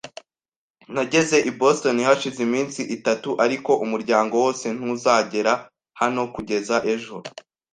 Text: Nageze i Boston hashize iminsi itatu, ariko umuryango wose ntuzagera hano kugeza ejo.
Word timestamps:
Nageze 0.93 1.37
i 1.49 1.51
Boston 1.59 1.97
hashize 2.07 2.39
iminsi 2.47 2.81
itatu, 2.95 3.29
ariko 3.45 3.71
umuryango 3.85 4.33
wose 4.43 4.65
ntuzagera 4.77 5.53
hano 5.99 6.21
kugeza 6.33 6.75
ejo. 6.93 7.15